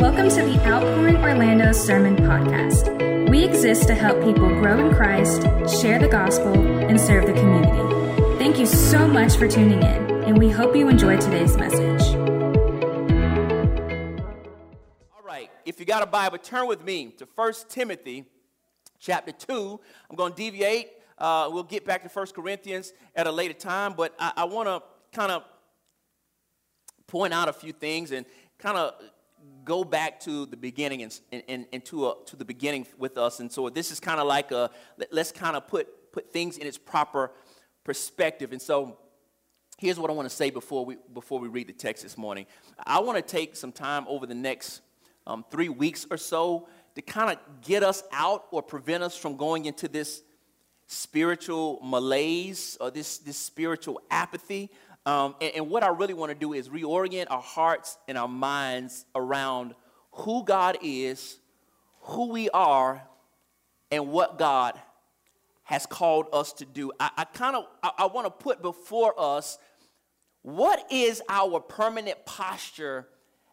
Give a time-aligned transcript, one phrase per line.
[0.00, 3.28] Welcome to the Outpouring Orlando Sermon Podcast.
[3.30, 5.42] We exist to help people grow in Christ,
[5.82, 8.38] share the gospel, and serve the community.
[8.38, 12.14] Thank you so much for tuning in, and we hope you enjoy today's message.
[15.16, 18.24] All right, if you got a Bible, turn with me to 1 Timothy
[19.00, 19.80] chapter 2.
[20.08, 20.90] I'm going to deviate.
[21.18, 24.68] Uh, we'll get back to 1 Corinthians at a later time, but I, I want
[24.68, 24.80] to
[25.10, 25.42] kind of
[27.08, 28.24] point out a few things and
[28.60, 28.94] kind of
[29.64, 33.40] go back to the beginning and, and, and to, a, to the beginning with us.
[33.40, 34.70] And so this is kind of like a,
[35.10, 37.32] let's kind of put, put things in its proper
[37.84, 38.52] perspective.
[38.52, 38.98] And so
[39.78, 42.46] here's what I want to say before we, before we read the text this morning.
[42.86, 44.80] I want to take some time over the next
[45.26, 49.36] um, three weeks or so to kind of get us out or prevent us from
[49.36, 50.22] going into this
[50.86, 54.70] spiritual malaise or this, this spiritual apathy
[55.08, 58.28] um, and, and what I really want to do is reorient our hearts and our
[58.28, 59.74] minds around
[60.12, 61.38] who God is,
[62.00, 63.02] who we are,
[63.90, 64.78] and what God
[65.62, 66.92] has called us to do.
[67.00, 69.58] I, I kind of I, I want to put before us
[70.42, 73.08] what is our permanent posture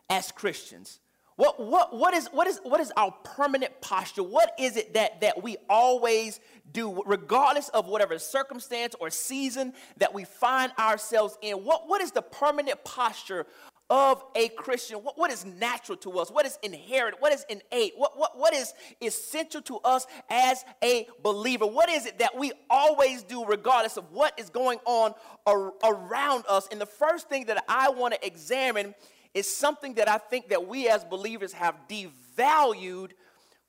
[0.10, 1.00] as Christians.
[1.38, 4.24] What, what, what, is, what, is, what is our permanent posture?
[4.24, 6.40] What is it that, that we always
[6.72, 11.58] do, regardless of whatever circumstance or season that we find ourselves in?
[11.58, 13.46] What, what is the permanent posture
[13.90, 15.00] of a Christian?
[15.00, 16.32] What, what is natural to us?
[16.32, 17.18] What is inherent?
[17.20, 17.94] What is innate?
[17.98, 21.68] What, what, what is essential to us as a believer?
[21.68, 25.14] What is it that we always do, regardless of what is going on
[25.46, 26.70] ar- around us?
[26.72, 28.96] And the first thing that I want to examine
[29.36, 33.12] is something that I think that we as believers have devalued,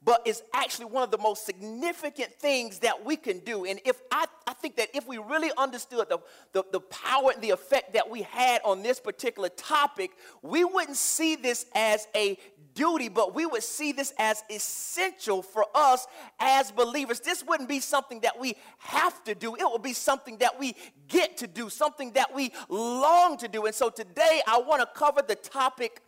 [0.03, 3.65] but is actually one of the most significant things that we can do.
[3.65, 6.19] And if I, I think that if we really understood the,
[6.53, 10.97] the, the power and the effect that we had on this particular topic, we wouldn't
[10.97, 12.39] see this as a
[12.77, 16.07] duty, but we would see this as essential for us
[16.39, 17.19] as believers.
[17.19, 20.77] This wouldn't be something that we have to do, it would be something that we
[21.09, 23.67] get to do, something that we long to do.
[23.67, 26.01] And so today I want to cover the topic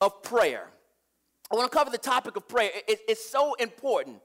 [0.00, 0.66] of prayer.
[1.52, 2.70] I want to cover the topic of prayer.
[2.88, 4.20] It, it's so important.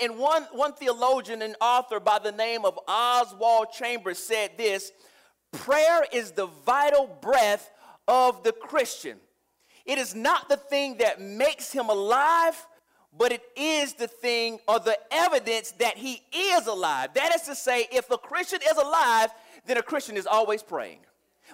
[0.00, 4.92] And, one, one theologian and author by the name of Oswald Chambers said this
[5.52, 7.70] prayer is the vital breath
[8.08, 9.18] of the Christian.
[9.84, 12.66] It is not the thing that makes him alive,
[13.16, 17.10] but it is the thing or the evidence that he is alive.
[17.14, 19.30] That is to say, if a Christian is alive,
[19.66, 21.00] then a Christian is always praying.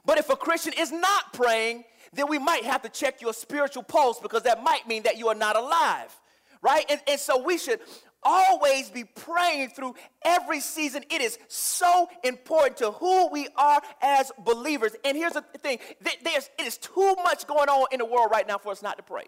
[0.05, 3.83] But if a Christian is not praying, then we might have to check your spiritual
[3.83, 6.15] pulse because that might mean that you are not alive,
[6.63, 6.85] right?
[6.89, 7.81] And, and so we should
[8.23, 9.95] always be praying through
[10.25, 11.05] every season.
[11.11, 14.95] It is so important to who we are as believers.
[15.05, 18.47] And here's the thing there's, it is too much going on in the world right
[18.47, 19.25] now for us not to pray.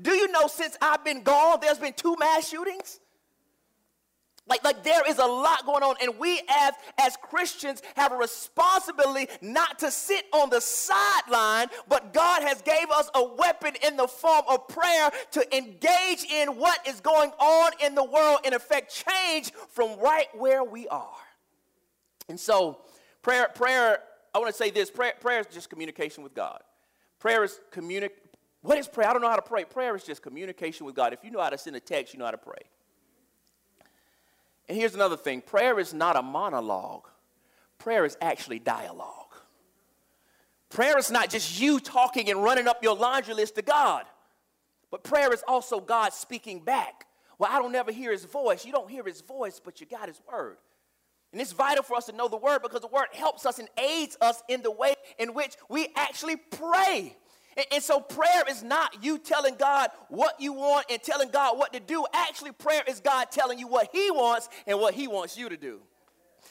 [0.00, 3.00] Do you know since I've been gone, there's been two mass shootings?
[4.48, 8.16] Like, like there is a lot going on, and we as, as Christians have a
[8.16, 13.96] responsibility not to sit on the sideline, but God has gave us a weapon in
[13.96, 18.54] the form of prayer to engage in what is going on in the world and
[18.54, 21.08] affect change from right where we are.
[22.28, 22.78] And so,
[23.22, 24.00] prayer, prayer,
[24.34, 26.60] I want to say this prayer, prayer is just communication with God.
[27.20, 28.10] Prayer is communic.
[28.62, 29.08] What is prayer?
[29.08, 29.64] I don't know how to pray.
[29.64, 31.12] Prayer is just communication with God.
[31.12, 32.62] If you know how to send a text, you know how to pray.
[34.68, 37.08] And here's another thing prayer is not a monologue,
[37.78, 39.18] prayer is actually dialogue.
[40.70, 44.04] Prayer is not just you talking and running up your laundry list to God,
[44.90, 47.06] but prayer is also God speaking back.
[47.38, 48.64] Well, I don't ever hear his voice.
[48.64, 50.56] You don't hear his voice, but you got his word.
[51.32, 53.68] And it's vital for us to know the word because the word helps us and
[53.78, 57.16] aids us in the way in which we actually pray.
[57.56, 61.58] And, and, so prayer is not you telling God what you want and telling God
[61.58, 62.06] what to do.
[62.12, 65.56] Actually, prayer is God telling you what He wants and what He wants you to
[65.56, 65.80] do.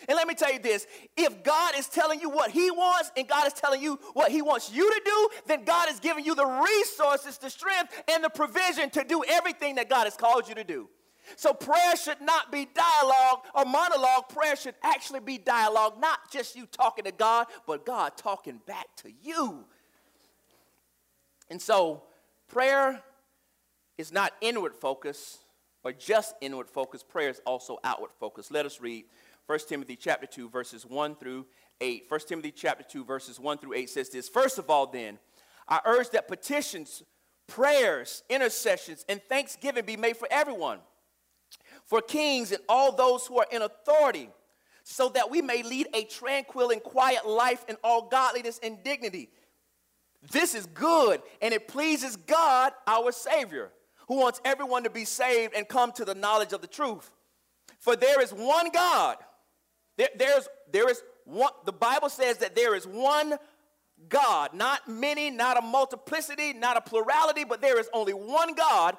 [0.07, 3.28] And let me tell you this if God is telling you what He wants and
[3.28, 6.36] God is telling you what He wants you to do, then God is giving you
[6.36, 10.56] the resources, the strength, and the provision to do everything that God has called you
[10.56, 10.89] to do.
[11.36, 14.30] So prayer should not be dialogue or monologue.
[14.30, 18.88] Prayer should actually be dialogue, not just you talking to God, but God talking back
[18.98, 19.65] to you.
[21.51, 22.03] And so,
[22.48, 23.03] prayer
[23.98, 25.39] is not inward focus
[25.83, 27.03] or just inward focus.
[27.03, 28.51] Prayer is also outward focus.
[28.51, 29.03] Let us read
[29.48, 31.45] 1 Timothy chapter 2 verses 1 through
[31.81, 32.06] 8.
[32.07, 35.19] 1 Timothy chapter 2 verses 1 through 8 says this, First of all then,
[35.68, 37.03] I urge that petitions,
[37.48, 40.80] prayers, intercessions, and thanksgiving be made for everyone,
[41.86, 44.30] for kings and all those who are in authority,
[44.83, 49.30] so that we may lead a tranquil and quiet life in all godliness and dignity.
[50.29, 53.71] This is good, and it pleases God, our Savior,
[54.07, 57.09] who wants everyone to be saved and come to the knowledge of the truth.
[57.79, 59.18] For there is one God.
[59.97, 63.35] There, there's, there is one, the Bible says that there is one
[64.09, 68.97] God, not many, not a multiplicity, not a plurality, but there is only one God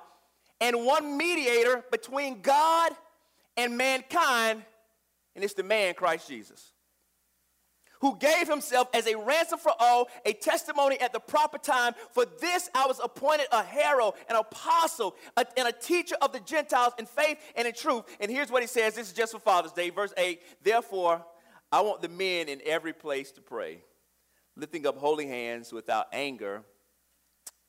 [0.61, 2.93] and one mediator between God
[3.57, 4.63] and mankind,
[5.35, 6.73] and it's the man Christ Jesus
[8.03, 11.95] who gave himself as a ransom for all, a testimony at the proper time.
[12.11, 16.41] For this I was appointed a herald, an apostle, a, and a teacher of the
[16.41, 18.05] Gentiles in faith and in truth.
[18.21, 20.43] And here's what he says this is just for Father's Day, verse 8.
[20.63, 21.25] Therefore,
[21.71, 23.85] I want the men in every place to pray,
[24.57, 26.65] lifting up holy hands without anger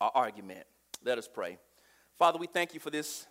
[0.01, 0.65] or argument.
[1.06, 1.59] Let us pray.
[2.18, 3.27] Father, we thank you for this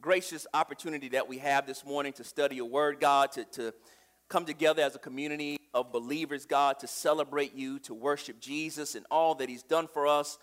[0.00, 3.72] gracious opportunity that we have this morning to study your word, God, to, to
[4.28, 9.06] come together as a community of believers, God, to celebrate you, to worship Jesus and
[9.10, 10.38] all that he's done for us.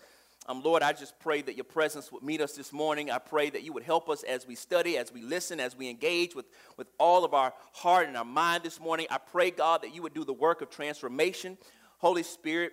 [0.48, 3.10] Um, Lord, I just pray that your presence would meet us this morning.
[3.10, 5.88] I pray that you would help us as we study, as we listen, as we
[5.88, 6.46] engage with,
[6.76, 9.06] with all of our heart and our mind this morning.
[9.10, 11.58] I pray, God, that you would do the work of transformation.
[11.98, 12.72] Holy Spirit,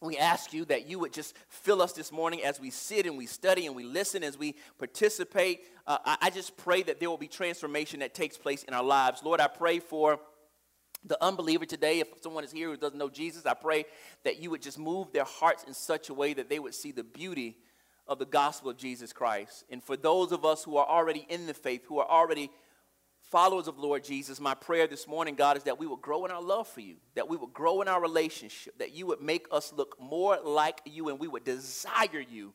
[0.00, 3.16] we ask you that you would just fill us this morning as we sit and
[3.16, 5.62] we study and we listen, as we participate.
[5.86, 8.84] Uh, I, I just pray that there will be transformation that takes place in our
[8.84, 9.22] lives.
[9.24, 10.20] Lord, I pray for
[11.04, 13.86] the unbeliever today, if someone is here who doesn't know Jesus, I pray
[14.24, 16.92] that you would just move their hearts in such a way that they would see
[16.92, 17.56] the beauty
[18.06, 19.64] of the gospel of Jesus Christ.
[19.70, 22.50] And for those of us who are already in the faith, who are already
[23.30, 26.30] followers of Lord Jesus, my prayer this morning, God, is that we would grow in
[26.30, 29.46] our love for you, that we would grow in our relationship, that you would make
[29.50, 32.52] us look more like you, and we would desire you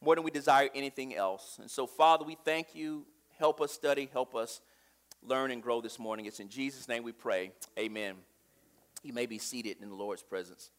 [0.00, 1.58] more than we desire anything else.
[1.60, 3.04] And so, Father, we thank you.
[3.38, 4.60] Help us study, help us
[5.24, 6.26] learn and grow this morning.
[6.26, 7.52] It's in Jesus' name we pray.
[7.78, 8.16] Amen.
[9.02, 10.70] You may be seated in the Lord's presence.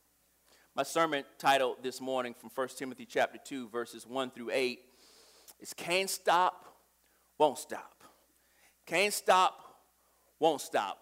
[0.75, 4.79] My sermon title this morning from 1 Timothy chapter 2, verses 1 through 8
[5.59, 6.77] is Can't Stop,
[7.37, 8.03] Won't Stop.
[8.85, 9.59] Can't Stop,
[10.39, 10.99] Won't Stop.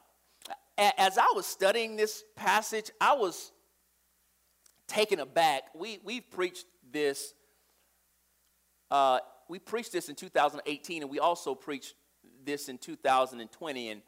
[0.78, 3.52] As I was studying this passage, I was
[4.88, 5.64] taken aback.
[5.74, 7.34] We, we've preached this.
[8.90, 11.94] Uh, we preached this in 2018, and we also preached
[12.46, 14.02] this in 2020, and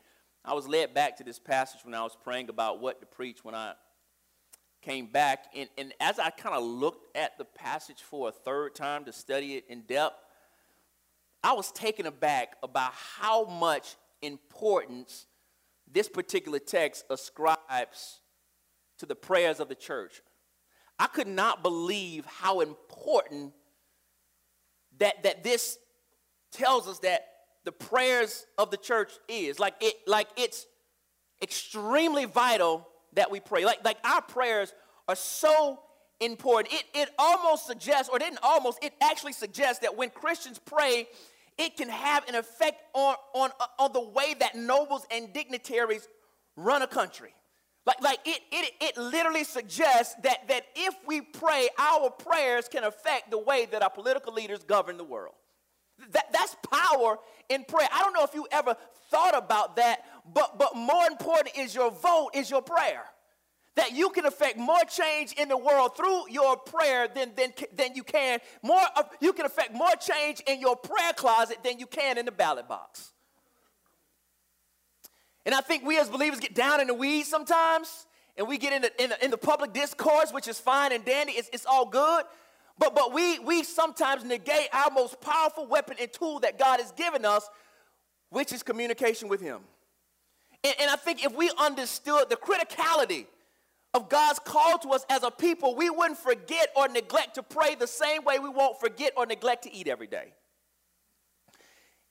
[0.45, 3.43] I was led back to this passage when I was praying about what to preach
[3.43, 3.73] when I
[4.81, 5.45] came back.
[5.55, 9.13] And, and as I kind of looked at the passage for a third time to
[9.13, 10.15] study it in depth,
[11.43, 15.27] I was taken aback about how much importance
[15.91, 18.21] this particular text ascribes
[18.99, 20.21] to the prayers of the church.
[20.99, 23.53] I could not believe how important
[24.99, 25.77] that, that this
[26.51, 27.32] tells us that
[27.65, 29.59] the prayers of the church is.
[29.59, 30.65] Like it, like it's
[31.41, 33.65] extremely vital that we pray.
[33.65, 34.73] Like, like our prayers
[35.07, 35.79] are so
[36.19, 36.73] important.
[36.73, 41.07] It, it almost suggests, or didn't almost, it actually suggests that when Christians pray,
[41.57, 46.07] it can have an effect on, on, on the way that nobles and dignitaries
[46.55, 47.33] run a country.
[47.85, 52.85] Like, like it, it, it literally suggests that, that if we pray, our prayers can
[52.85, 55.35] affect the way that our political leaders govern the world.
[56.11, 57.17] That, that's power
[57.49, 57.87] in prayer.
[57.91, 58.75] I don't know if you ever
[59.09, 63.03] thought about that, but, but more important is your vote, is your prayer.
[63.75, 67.95] That you can affect more change in the world through your prayer than, than, than
[67.95, 68.39] you can.
[68.61, 68.81] More,
[69.19, 72.67] you can affect more change in your prayer closet than you can in the ballot
[72.67, 73.13] box.
[75.45, 78.05] And I think we as believers get down in the weeds sometimes,
[78.37, 81.03] and we get in the, in the, in the public discourse, which is fine and
[81.03, 82.25] dandy, it's, it's all good.
[82.77, 86.91] But, but we, we sometimes negate our most powerful weapon and tool that God has
[86.91, 87.47] given us,
[88.29, 89.59] which is communication with Him.
[90.63, 93.27] And, and I think if we understood the criticality
[93.93, 97.75] of God's call to us as a people, we wouldn't forget or neglect to pray
[97.75, 100.33] the same way we won't forget or neglect to eat every day.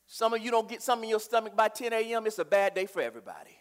[0.07, 2.75] Some of you don't get something in your stomach by 10 a.m., it's a bad
[2.75, 3.57] day for everybody.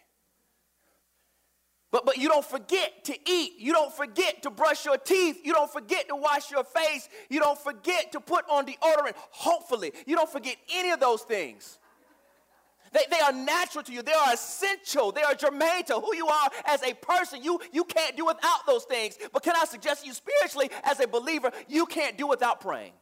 [1.92, 3.52] But, but you don't forget to eat.
[3.58, 5.42] You don't forget to brush your teeth.
[5.44, 7.08] You don't forget to wash your face.
[7.28, 9.12] You don't forget to put on deodorant.
[9.30, 11.78] Hopefully, you don't forget any of those things.
[12.92, 14.02] They, they are natural to you.
[14.02, 15.12] They are essential.
[15.12, 17.42] They are germane to who you are as a person.
[17.42, 19.18] You, you can't do without those things.
[19.32, 22.92] But can I suggest you spiritually, as a believer, you can't do without praying.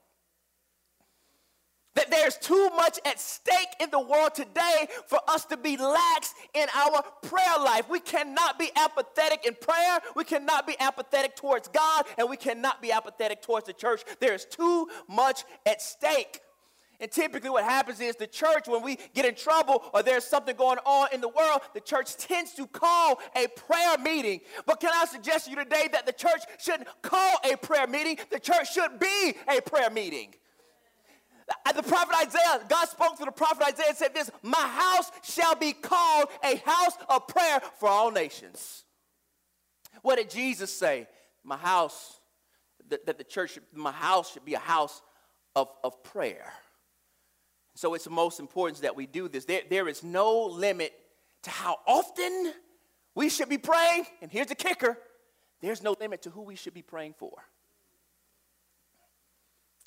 [1.96, 6.34] That there's too much at stake in the world today for us to be lax
[6.54, 7.88] in our prayer life.
[7.88, 9.98] We cannot be apathetic in prayer.
[10.14, 14.02] We cannot be apathetic towards God, and we cannot be apathetic towards the church.
[14.20, 16.40] There's too much at stake.
[17.00, 20.54] And typically, what happens is the church, when we get in trouble or there's something
[20.54, 24.40] going on in the world, the church tends to call a prayer meeting.
[24.66, 28.18] But can I suggest to you today that the church shouldn't call a prayer meeting?
[28.30, 30.34] The church should be a prayer meeting.
[31.74, 35.54] The prophet Isaiah, God spoke to the prophet Isaiah and said this My house shall
[35.54, 38.84] be called a house of prayer for all nations.
[40.02, 41.06] What did Jesus say?
[41.42, 42.20] My house,
[42.88, 45.00] that, that the church, my house should be a house
[45.56, 46.52] of, of prayer.
[47.74, 49.44] So it's the most important that we do this.
[49.44, 50.92] There, there is no limit
[51.42, 52.52] to how often
[53.14, 54.04] we should be praying.
[54.20, 54.98] And here's the kicker
[55.60, 57.32] there's no limit to who we should be praying for.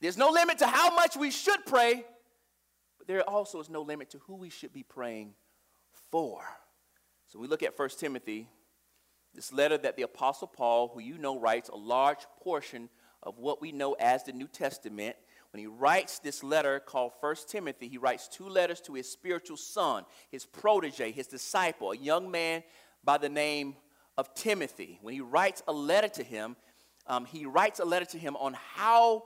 [0.04, 2.04] There's no limit to how much we should pray,
[2.98, 5.34] but there also is no limit to who we should be praying
[6.12, 6.44] for.
[7.28, 8.50] So we look at 1 Timothy,
[9.34, 12.90] this letter that the Apostle Paul, who you know writes a large portion
[13.24, 15.16] of what we know as the New Testament,
[15.54, 19.56] when he writes this letter called First Timothy, he writes two letters to his spiritual
[19.56, 22.64] son, his protege, his disciple, a young man
[23.06, 23.78] by the name
[24.18, 25.00] of Timothy.
[25.02, 26.58] When he writes a letter to him,
[27.08, 29.24] um, he writes a letter to him on how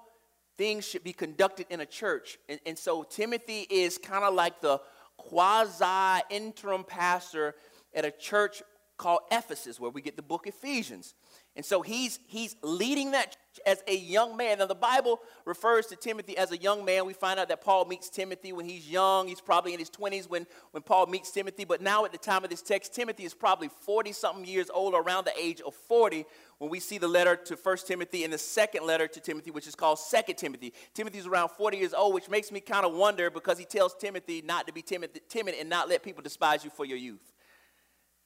[0.57, 2.37] things should be conducted in a church.
[2.49, 4.81] And, and so Timothy is kind of like the
[5.17, 7.55] quasi interim pastor
[7.93, 8.61] at a church
[8.97, 11.13] called Ephesus, where we get the book Ephesians.
[11.55, 14.59] And so he's, he's leading that as a young man.
[14.59, 17.05] Now, the Bible refers to Timothy as a young man.
[17.05, 19.27] We find out that Paul meets Timothy when he's young.
[19.27, 21.65] He's probably in his 20s when, when Paul meets Timothy.
[21.65, 24.93] But now, at the time of this text, Timothy is probably 40 something years old,
[24.93, 26.25] around the age of 40,
[26.59, 29.67] when we see the letter to 1 Timothy and the second letter to Timothy, which
[29.67, 30.73] is called 2 Timothy.
[30.93, 34.41] Timothy's around 40 years old, which makes me kind of wonder because he tells Timothy
[34.41, 37.33] not to be timid, timid and not let people despise you for your youth.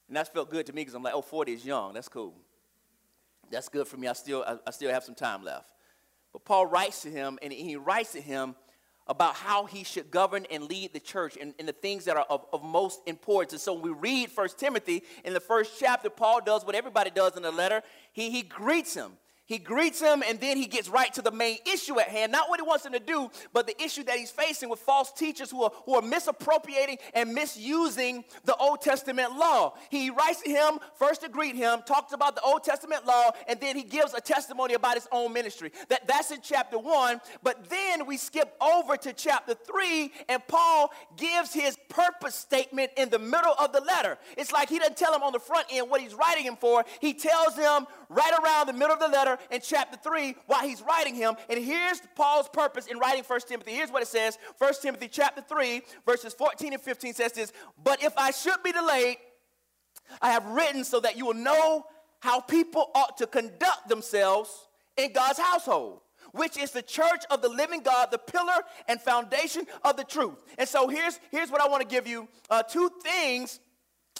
[0.08, 1.94] And that's felt good to me because I'm like, oh, 40 is young.
[1.94, 2.34] That's cool.
[3.52, 4.08] That's good for me.
[4.08, 5.70] I still, I, I still have some time left.
[6.32, 8.56] But Paul writes to him, and he writes to him
[9.06, 12.24] about how he should govern and lead the church and, and the things that are
[12.30, 13.52] of, of, most importance.
[13.52, 17.10] And so when we read First Timothy in the first chapter, Paul does what everybody
[17.10, 17.82] does in the letter.
[18.12, 19.12] He, he greets him.
[19.52, 22.32] He greets him and then he gets right to the main issue at hand.
[22.32, 25.12] Not what he wants him to do, but the issue that he's facing with false
[25.12, 29.74] teachers who are, who are misappropriating and misusing the Old Testament law.
[29.90, 33.60] He writes to him first to greet him, talks about the Old Testament law, and
[33.60, 35.70] then he gives a testimony about his own ministry.
[35.88, 37.20] That, that's in chapter one.
[37.42, 43.10] But then we skip over to chapter three, and Paul gives his purpose statement in
[43.10, 44.16] the middle of the letter.
[44.38, 46.84] It's like he doesn't tell him on the front end what he's writing him for.
[47.00, 50.82] He tells him right around the middle of the letter in chapter 3 while he's
[50.82, 51.34] writing him.
[51.48, 53.72] And here's Paul's purpose in writing 1 Timothy.
[53.72, 58.02] Here's what it says 1 Timothy chapter 3, verses 14 and 15 says this But
[58.02, 59.16] if I should be delayed,
[60.20, 61.86] I have written so that you will know
[62.20, 66.00] how people ought to conduct themselves in God's household
[66.32, 70.42] which is the church of the living God, the pillar and foundation of the truth.
[70.58, 73.60] And so here's, here's what I want to give you uh, two things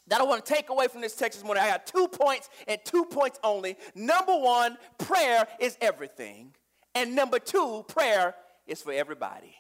[0.09, 1.63] that I want to take away from this text this morning.
[1.63, 3.77] I got two points and two points only.
[3.95, 6.53] Number one, prayer is everything.
[6.95, 8.35] And number two, prayer
[8.67, 9.55] is for everybody.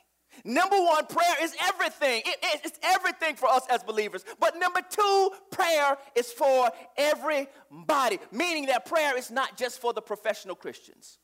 [0.44, 2.22] Number one, prayer is everything.
[2.24, 4.24] It, it, it's everything for us as believers.
[4.40, 10.00] But number two, prayer is for everybody, meaning that prayer is not just for the
[10.00, 11.18] professional Christians.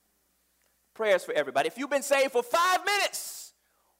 [0.95, 1.69] Prayer is for everybody.
[1.69, 3.53] If you've been saved for five minutes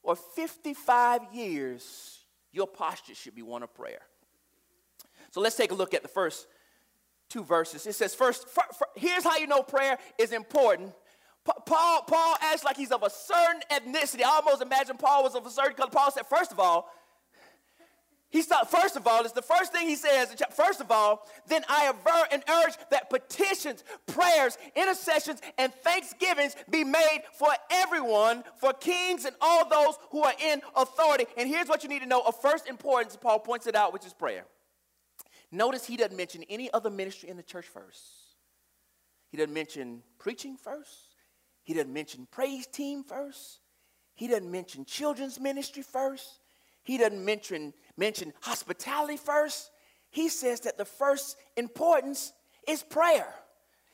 [0.03, 4.03] or 55 years, your posture should be one of prayer.
[5.31, 6.47] So let's take a look at the first
[7.29, 7.87] two verses.
[7.87, 10.93] It says, first, for, for, here's how you know prayer is important.
[11.67, 14.23] Paul, Paul acts like he's of a certain ethnicity.
[14.23, 15.91] I almost imagine Paul was of a certain color.
[15.91, 16.91] Paul said, first of all,
[18.31, 20.37] he thought, first of all, it's the first thing he says.
[20.55, 26.85] First of all, then I avert and urge that petitions, prayers, intercessions, and thanksgivings be
[26.85, 31.25] made for everyone, for kings and all those who are in authority.
[31.39, 34.05] And here's what you need to know of first importance, Paul points it out, which
[34.05, 34.45] is prayer.
[35.51, 38.03] Notice he doesn't mention any other ministry in the church first.
[39.31, 41.15] He doesn't mention preaching first.
[41.65, 43.61] He doesn't mention praise team first.
[44.15, 46.41] He doesn't mention children's ministry first.
[46.83, 49.71] He doesn't mention, mention hospitality first.
[50.11, 52.33] He says that the first importance
[52.67, 53.33] is prayer.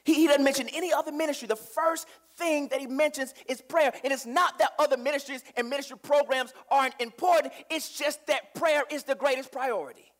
[0.04, 1.48] He, he doesn't mention any other ministry.
[1.48, 2.06] The first
[2.36, 3.92] thing that he mentions is prayer.
[4.02, 8.84] And it's not that other ministries and ministry programs aren't important, it's just that prayer
[8.90, 10.10] is the greatest priority.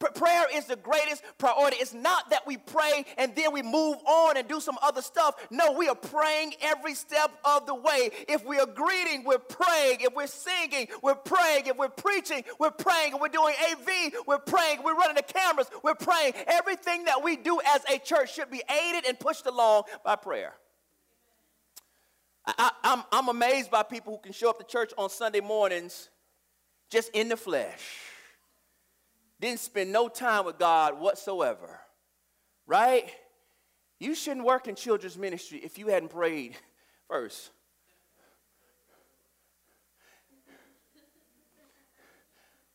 [0.00, 1.76] Prayer is the greatest priority.
[1.76, 5.34] It's not that we pray and then we move on and do some other stuff.
[5.50, 8.10] No, we are praying every step of the way.
[8.26, 9.98] If we are greeting, we're praying.
[10.00, 11.66] If we're singing, we're praying.
[11.66, 13.12] If we're preaching, we're praying.
[13.14, 14.78] If we're doing AV, we're praying.
[14.78, 16.32] If we're running the cameras, we're praying.
[16.46, 20.54] Everything that we do as a church should be aided and pushed along by prayer.
[22.46, 26.08] I, I'm, I'm amazed by people who can show up to church on Sunday mornings
[26.88, 28.09] just in the flesh.
[29.40, 31.80] Didn't spend no time with God whatsoever.
[32.66, 33.10] Right?
[33.98, 36.56] You shouldn't work in children's ministry if you hadn't prayed
[37.08, 37.50] first.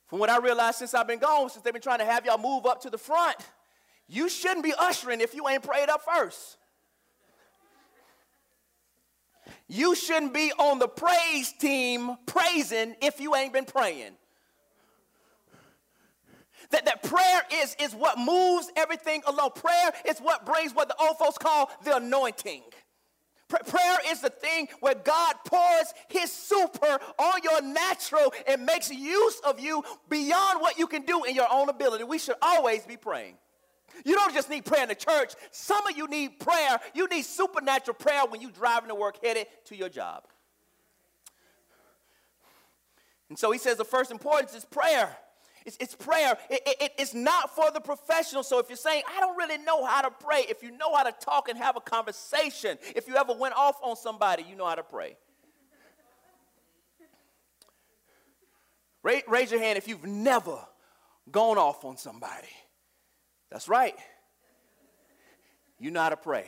[0.07, 2.37] From what I realized since I've been gone, since they've been trying to have y'all
[2.37, 3.37] move up to the front,
[4.07, 6.57] you shouldn't be ushering if you ain't prayed up first.
[9.67, 14.11] You shouldn't be on the praise team praising if you ain't been praying.
[16.71, 19.51] That, that prayer is, is what moves everything along.
[19.55, 22.61] Prayer is what brings what the old folks call the anointing.
[23.47, 29.39] Prayer is the thing where God pours his super on your natural and makes use
[29.45, 32.03] of you beyond what you can do in your own ability.
[32.05, 33.35] We should always be praying.
[34.03, 35.33] You don't just need prayer in the church.
[35.51, 36.79] Some of you need prayer.
[36.93, 40.23] You need supernatural prayer when you're driving to work headed to your job.
[43.29, 45.15] And so he says the first importance is prayer.
[45.65, 46.37] It's, it's prayer.
[46.49, 48.43] It, it, it's not for the professional.
[48.43, 51.03] So if you're saying, I don't really know how to pray, if you know how
[51.03, 54.67] to talk and have a conversation, if you ever went off on somebody, you know
[54.67, 55.17] how to pray.
[59.01, 60.57] raise, raise your hand if you've never
[61.31, 62.47] gone off on somebody.
[63.49, 63.95] That's right.
[65.79, 66.45] You know how to pray.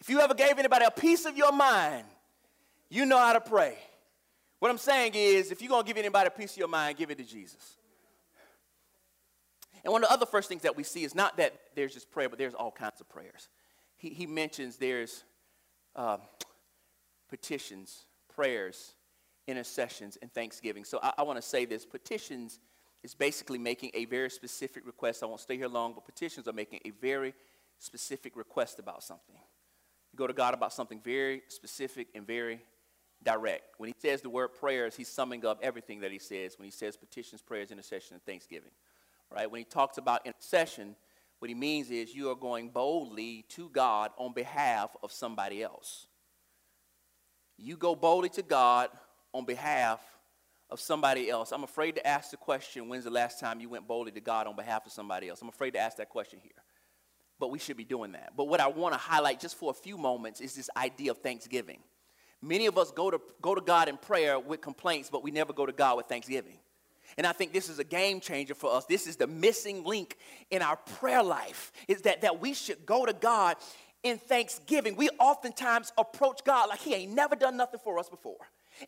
[0.00, 2.04] If you ever gave anybody a piece of your mind,
[2.88, 3.76] you know how to pray.
[4.64, 6.96] What I'm saying is, if you're going to give anybody a piece of your mind,
[6.96, 7.76] give it to Jesus.
[9.84, 12.10] And one of the other first things that we see is not that there's just
[12.10, 13.50] prayer, but there's all kinds of prayers.
[13.98, 15.24] He, he mentions there's
[15.94, 16.22] um,
[17.28, 18.94] petitions, prayers,
[19.46, 20.84] intercessions, and thanksgiving.
[20.84, 22.58] So I, I want to say this petitions
[23.02, 25.22] is basically making a very specific request.
[25.22, 27.34] I won't stay here long, but petitions are making a very
[27.80, 29.36] specific request about something.
[30.10, 32.62] You go to God about something very specific and very
[33.24, 33.74] direct.
[33.78, 36.70] When he says the word prayers, he's summing up everything that he says when he
[36.70, 38.70] says petitions, prayers, intercession, and thanksgiving.
[39.30, 39.50] Right?
[39.50, 40.94] When he talks about intercession,
[41.38, 46.06] what he means is you are going boldly to God on behalf of somebody else.
[47.56, 48.90] You go boldly to God
[49.32, 50.00] on behalf
[50.70, 51.52] of somebody else.
[51.52, 54.46] I'm afraid to ask the question when's the last time you went boldly to God
[54.46, 55.42] on behalf of somebody else?
[55.42, 56.52] I'm afraid to ask that question here.
[57.38, 58.32] But we should be doing that.
[58.36, 61.18] But what I want to highlight just for a few moments is this idea of
[61.18, 61.80] thanksgiving.
[62.44, 65.54] Many of us go to, go to God in prayer with complaints, but we never
[65.54, 66.58] go to God with thanksgiving.
[67.16, 68.84] And I think this is a game changer for us.
[68.84, 70.18] This is the missing link
[70.50, 73.56] in our prayer life, is that, that we should go to God
[74.02, 74.94] in thanksgiving.
[74.94, 78.36] We oftentimes approach God like He ain't never done nothing for us before.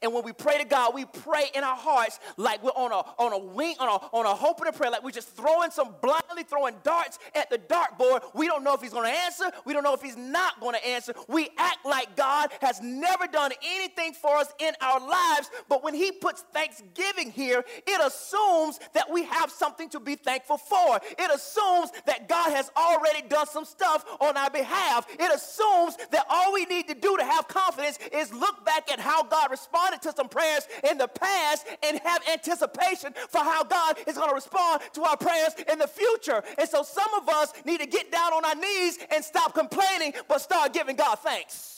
[0.02, 3.22] And when we pray to God, we pray in our hearts like we're on a
[3.22, 5.70] on a wing, on a on a hope and a prayer, like we're just throwing
[5.70, 8.22] some blindly throwing darts at the dartboard.
[8.34, 11.14] We don't know if he's gonna answer, we don't know if he's not gonna answer.
[11.28, 15.94] We act like God has never done anything for us in our lives, but when
[15.94, 21.00] he puts thanksgiving here, it assumes that we have something to be thankful for.
[21.18, 25.06] It assumes that God has already done some stuff on our behalf.
[25.18, 28.98] It assumes that all we need to do to have confidence is look back at
[28.98, 33.62] how God responded responded to some prayers in the past and have anticipation for how
[33.64, 36.42] God is going to respond to our prayers in the future.
[36.58, 40.14] And so some of us need to get down on our knees and stop complaining,
[40.28, 41.75] but start giving God thanks.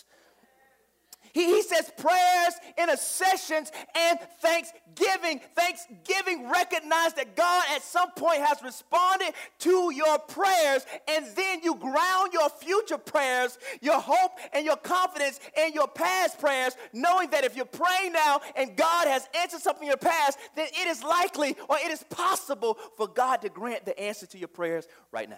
[1.32, 5.40] He, he says prayers, intercessions, and thanksgiving.
[5.54, 11.74] Thanksgiving recognize that God at some point has responded to your prayers, and then you
[11.76, 17.44] ground your future prayers, your hope and your confidence in your past prayers, knowing that
[17.44, 21.02] if you're praying now and God has answered something in your past, then it is
[21.02, 25.28] likely or it is possible for God to grant the answer to your prayers right
[25.28, 25.36] now.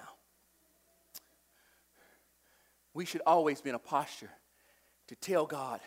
[2.92, 4.30] We should always be in a posture
[5.10, 5.80] to tell God,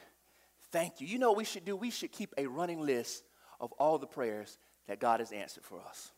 [0.73, 1.07] thank you.
[1.07, 1.77] You know we should do?
[1.77, 3.23] We should keep a running list
[3.61, 4.57] of all the prayers
[4.87, 6.11] that God has answered for us.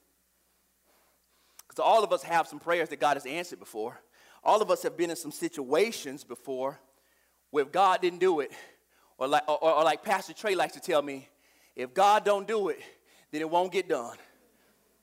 [1.67, 4.01] Because all of us have some prayers that God has answered before.
[4.43, 6.79] All of us have been in some situations before
[7.51, 8.51] where if God didn't do it,
[9.19, 11.29] or like, or, or like Pastor Trey likes to tell me,
[11.75, 12.79] if God don't do it,
[13.31, 14.17] then it won't get done.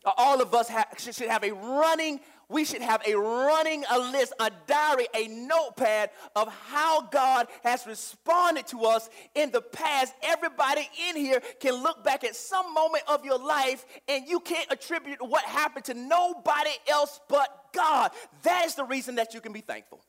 [0.04, 2.18] All of us have, should have a running
[2.52, 7.86] we should have a running a list, a diary, a notepad of how God has
[7.86, 10.14] responded to us in the past.
[10.22, 14.70] Everybody in here can look back at some moment of your life and you can't
[14.70, 18.10] attribute what happened to nobody else but God.
[18.42, 20.04] That is the reason that you can be thankful.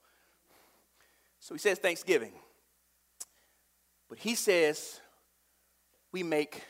[1.39, 2.33] So he says thanksgiving.
[4.09, 4.99] But he says
[6.11, 6.61] we make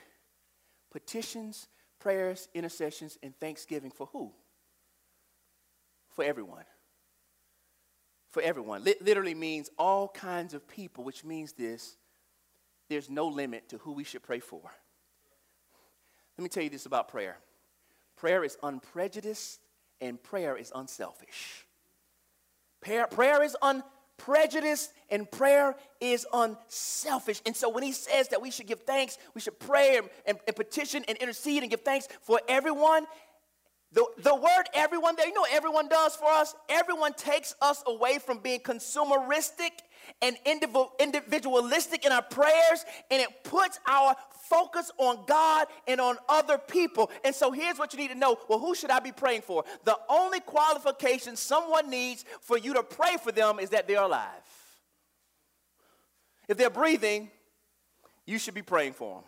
[0.92, 1.68] petitions,
[2.00, 4.32] prayers, intercessions, and thanksgiving for who?
[6.14, 6.66] For everyone.
[8.32, 8.84] for everyone.
[8.84, 11.98] literally means all kinds of people, which means this
[12.90, 14.62] there's no limit to who we should pray for.
[16.38, 17.38] Let me tell you this about prayer
[18.16, 19.60] prayer is unprejudiced
[20.02, 21.66] and prayer is unselfish.
[22.82, 27.42] Prayer, prayer is unprejudiced and prayer is unselfish.
[27.46, 30.38] And so when he says that we should give thanks, we should pray and, and,
[30.46, 33.06] and petition and intercede and give thanks for everyone,
[33.94, 36.56] the, the word everyone there, you know everyone does for us?
[36.68, 39.70] Everyone takes us away from being consumeristic
[40.22, 44.16] and individualistic in our prayers, and it puts our
[44.50, 47.12] focus on God and on other people.
[47.24, 49.64] And so here's what you need to know well, who should I be praying for?
[49.84, 54.28] The only qualification someone needs for you to pray for them is that they're alive.
[56.48, 57.30] If they're breathing,
[58.26, 59.24] you should be praying for them.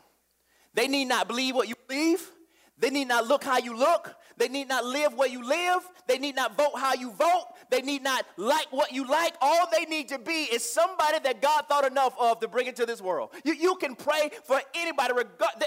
[0.73, 2.29] They need not believe what you believe.
[2.77, 4.15] They need not look how you look.
[4.37, 5.81] They need not live where you live.
[6.07, 7.45] They need not vote how you vote.
[7.69, 9.33] They need not like what you like.
[9.41, 12.85] All they need to be is somebody that God thought enough of to bring into
[12.85, 13.29] this world.
[13.45, 15.13] You, you can pray for anybody.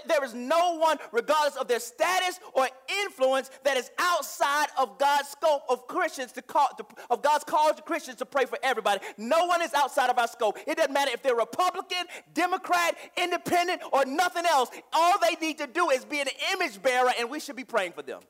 [0.06, 2.68] There is no one, regardless of their status or
[3.04, 7.72] influence, that is outside of God's scope of Christians to call, to, of God's call
[7.72, 9.00] to Christians to pray for everybody.
[9.16, 10.58] No one is outside of our scope.
[10.66, 14.70] It doesn't matter if they're Republican, Democrat, Independent, or nothing else.
[14.92, 17.92] All they need to do is be an image bearer, and we should be praying
[17.92, 18.20] for them.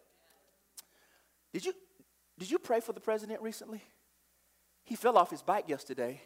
[1.53, 1.73] Did you,
[2.39, 3.83] did you pray for the president recently?
[4.85, 6.21] He fell off his bike yesterday.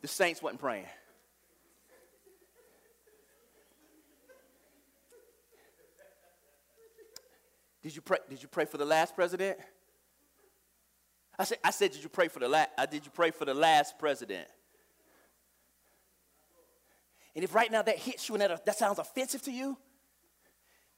[0.00, 0.86] The saints wasn't praying.
[7.82, 8.18] Did you pray?
[8.28, 9.58] Did you pray for the last president?
[11.38, 12.70] I said, I said, did you pray for the last?
[12.78, 14.48] Uh, did you pray for the last president?
[17.34, 19.76] And if right now that hits you and that, uh, that sounds offensive to you,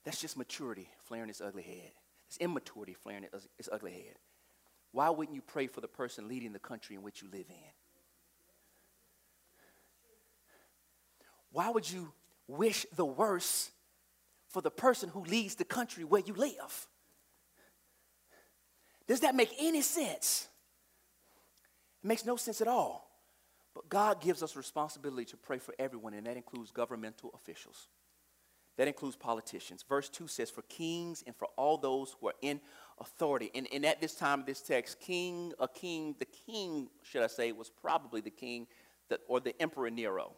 [0.04, 1.92] that's just maturity flaring its ugly head.
[2.28, 3.26] It's immaturity flaring
[3.58, 4.16] its ugly head.
[4.92, 7.72] Why wouldn't you pray for the person leading the country in which you live in?
[11.50, 12.12] Why would you
[12.48, 13.70] wish the worst
[14.48, 16.86] for the person who leads the country where you live?
[19.06, 20.48] Does that make any sense?
[22.02, 23.03] It makes no sense at all.
[23.74, 27.88] But God gives us responsibility to pray for everyone, and that includes governmental officials.
[28.76, 29.84] That includes politicians.
[29.88, 32.60] Verse 2 says, For kings and for all those who are in
[32.98, 33.50] authority.
[33.54, 37.28] And, and at this time of this text, king, a king, the king, should I
[37.28, 38.66] say, was probably the king
[39.10, 40.32] that, or the Emperor Nero.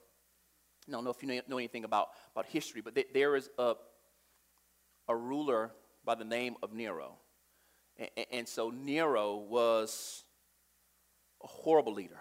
[0.87, 3.75] I don't know if you know anything about, about history, but there is a,
[5.09, 5.73] a ruler
[6.05, 7.17] by the name of Nero.
[7.97, 10.25] And, and so Nero was
[11.43, 12.21] a horrible leader.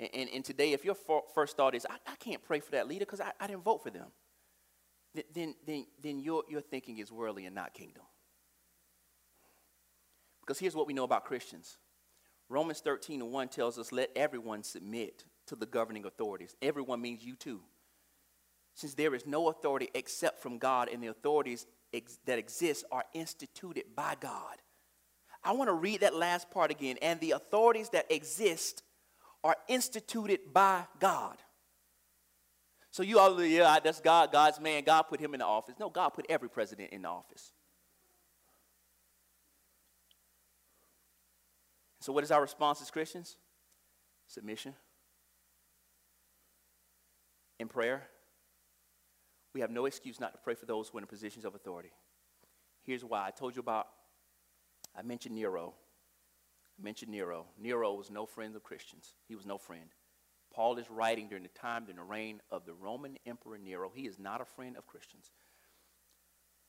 [0.00, 0.96] And, and, and today, if your
[1.34, 3.84] first thought is, I, I can't pray for that leader because I, I didn't vote
[3.84, 4.06] for them
[5.34, 8.04] then, then, then your, your thinking is worldly and not kingdom.
[10.40, 11.78] Because here's what we know about Christians
[12.48, 16.56] Romans 13 and 1 tells us, let everyone submit to the governing authorities.
[16.60, 17.60] Everyone means you too.
[18.74, 23.04] Since there is no authority except from God, and the authorities ex- that exist are
[23.14, 24.56] instituted by God.
[25.42, 26.96] I want to read that last part again.
[27.02, 28.82] And the authorities that exist
[29.42, 31.36] are instituted by God.
[32.90, 34.82] So you all, yeah, that's God, God's man.
[34.84, 35.76] God put him in the office.
[35.78, 37.52] No, God put every president in the office.
[42.00, 43.36] So what is our response as Christians?
[44.26, 44.74] Submission.
[47.58, 48.08] In prayer.
[49.54, 51.90] We have no excuse not to pray for those who are in positions of authority.
[52.82, 53.26] Here's why.
[53.26, 53.86] I told you about,
[54.96, 55.74] I mentioned Nero.
[56.82, 57.46] Mentioned Nero.
[57.58, 59.14] Nero was no friend of Christians.
[59.28, 59.90] He was no friend.
[60.52, 63.90] Paul is writing during the time, during the reign of the Roman Emperor Nero.
[63.94, 65.30] He is not a friend of Christians.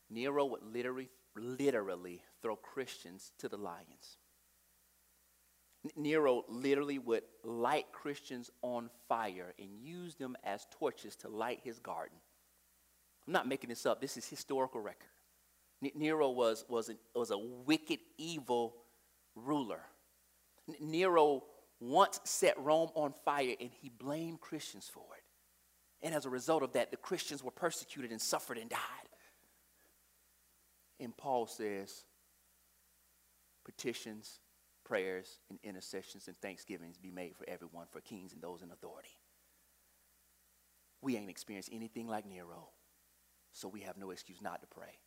[0.09, 4.17] Nero would literally, literally throw Christians to the lions.
[5.95, 11.79] Nero literally would light Christians on fire and use them as torches to light his
[11.79, 12.17] garden.
[13.25, 13.99] I'm not making this up.
[13.99, 15.09] This is historical record.
[15.95, 18.75] Nero was, was, was a wicked, evil
[19.35, 19.81] ruler.
[20.79, 21.43] Nero
[21.79, 25.23] once set Rome on fire and he blamed Christians for it.
[26.05, 28.79] And as a result of that, the Christians were persecuted and suffered and died.
[30.99, 32.05] And Paul says,
[33.65, 34.39] petitions,
[34.83, 39.17] prayers, and intercessions and thanksgivings be made for everyone, for kings and those in authority.
[41.01, 42.69] We ain't experienced anything like Nero,
[43.53, 44.99] so we have no excuse not to pray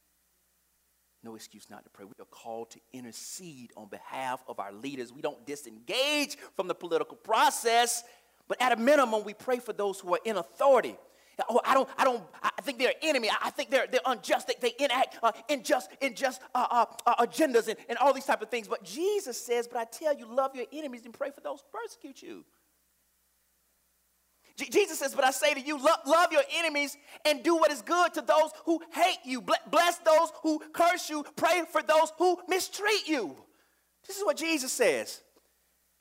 [1.24, 2.04] no excuse not to pray.
[2.04, 5.12] We are called to intercede on behalf of our leaders.
[5.12, 8.04] We don't disengage from the political process,
[8.46, 10.96] but at a minimum, we pray for those who are in authority.
[11.48, 13.28] Oh, I don't, I don't, I think they're enemy.
[13.42, 14.46] I think they're, they're unjust.
[14.46, 18.40] They, they enact uh, unjust, unjust uh, uh, uh, agendas and, and all these type
[18.40, 18.68] of things.
[18.68, 21.78] But Jesus says, but I tell you, love your enemies and pray for those who
[21.78, 22.44] persecute you.
[24.56, 27.72] J- Jesus says, but I say to you, love, love your enemies and do what
[27.72, 29.42] is good to those who hate you.
[29.70, 31.24] Bless those who curse you.
[31.36, 33.36] Pray for those who mistreat you.
[34.06, 35.22] This is what Jesus says.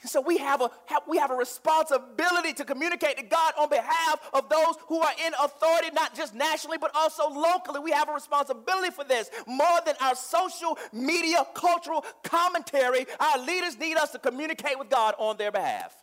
[0.01, 0.69] And so we have, a,
[1.07, 5.33] we have a responsibility to communicate to God on behalf of those who are in
[5.41, 7.79] authority, not just nationally, but also locally.
[7.79, 9.29] We have a responsibility for this.
[9.47, 15.15] More than our social media cultural commentary, our leaders need us to communicate with God
[15.17, 15.95] on their behalf.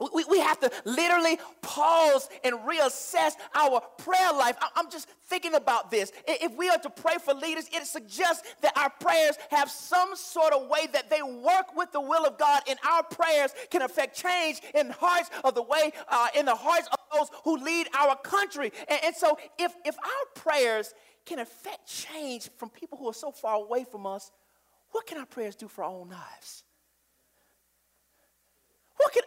[0.00, 4.56] We, we have to literally pause and reassess our prayer life.
[4.74, 6.10] I'm just thinking about this.
[6.26, 10.52] If we are to pray for leaders, it suggests that our prayers have some sort
[10.52, 14.20] of way that they work with the will of God, and our prayers can affect
[14.20, 18.16] change in hearts of the way, uh, in the hearts of those who lead our
[18.16, 18.72] country.
[18.88, 20.92] And, and so, if, if our prayers
[21.24, 24.32] can affect change from people who are so far away from us,
[24.90, 26.64] what can our prayers do for our own lives?
[28.96, 29.22] What can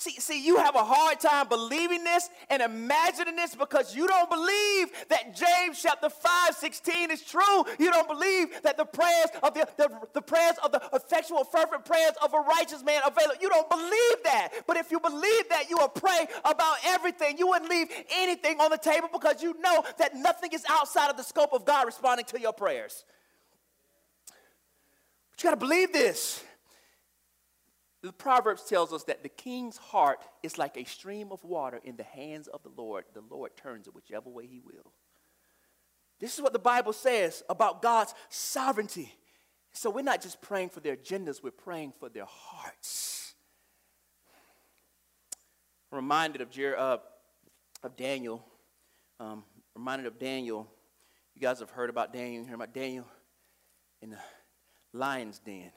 [0.00, 4.30] See, see, you have a hard time believing this and imagining this because you don't
[4.30, 7.64] believe that James chapter 5, 16 is true.
[7.80, 11.84] You don't believe that the prayers of the, the, the prayers of the effectual, fervent
[11.84, 13.32] prayers of a righteous man avail.
[13.40, 14.50] You don't believe that.
[14.68, 17.36] But if you believe that, you will pray about everything.
[17.36, 21.16] You wouldn't leave anything on the table because you know that nothing is outside of
[21.16, 23.04] the scope of God responding to your prayers.
[25.32, 26.44] But you got to believe this.
[28.02, 31.96] The Proverbs tells us that the king's heart is like a stream of water in
[31.96, 33.04] the hands of the Lord.
[33.12, 34.92] The Lord turns it whichever way he will.
[36.20, 39.12] This is what the Bible says about God's sovereignty.
[39.72, 43.34] So we're not just praying for their agendas, we're praying for their hearts.
[45.90, 46.98] I'm reminded of, Jer- uh,
[47.82, 48.44] of Daniel.
[49.18, 50.68] Um, reminded of Daniel.
[51.34, 52.42] You guys have heard about Daniel.
[52.42, 53.06] You heard about Daniel
[54.02, 54.18] in the
[54.92, 55.72] lion's den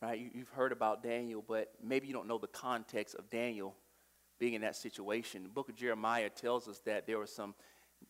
[0.00, 0.18] right?
[0.18, 3.74] You, have heard about Daniel, but maybe you don't know the context of Daniel
[4.38, 5.42] being in that situation.
[5.42, 7.54] The book of Jeremiah tells us that there were some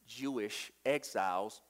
[0.06, 1.62] Jewish exiles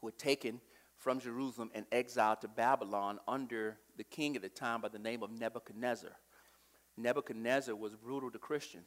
[0.00, 0.60] who were taken
[0.96, 5.22] from Jerusalem and exiled to Babylon under the king at the time by the name
[5.22, 6.12] of Nebuchadnezzar.
[6.96, 8.86] Nebuchadnezzar was brutal to Christians.